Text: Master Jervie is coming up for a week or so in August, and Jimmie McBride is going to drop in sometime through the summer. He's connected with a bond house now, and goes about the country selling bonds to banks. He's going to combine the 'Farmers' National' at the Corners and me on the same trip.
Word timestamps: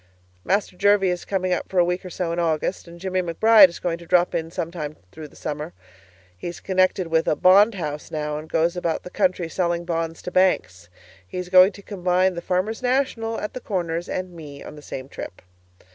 Master 0.43 0.75
Jervie 0.75 1.11
is 1.11 1.25
coming 1.25 1.53
up 1.53 1.69
for 1.69 1.77
a 1.77 1.85
week 1.85 2.03
or 2.03 2.09
so 2.09 2.31
in 2.31 2.39
August, 2.39 2.87
and 2.87 2.99
Jimmie 2.99 3.21
McBride 3.21 3.69
is 3.69 3.77
going 3.77 3.99
to 3.99 4.07
drop 4.07 4.33
in 4.33 4.49
sometime 4.49 4.95
through 5.11 5.27
the 5.27 5.35
summer. 5.35 5.73
He's 6.35 6.59
connected 6.59 7.05
with 7.05 7.27
a 7.27 7.35
bond 7.35 7.75
house 7.75 8.09
now, 8.09 8.39
and 8.39 8.49
goes 8.49 8.75
about 8.75 9.03
the 9.03 9.11
country 9.11 9.47
selling 9.47 9.85
bonds 9.85 10.23
to 10.23 10.31
banks. 10.31 10.89
He's 11.27 11.49
going 11.49 11.73
to 11.73 11.83
combine 11.83 12.33
the 12.33 12.41
'Farmers' 12.41 12.81
National' 12.81 13.39
at 13.39 13.53
the 13.53 13.61
Corners 13.61 14.09
and 14.09 14.33
me 14.33 14.63
on 14.63 14.75
the 14.75 14.81
same 14.81 15.07
trip. 15.07 15.39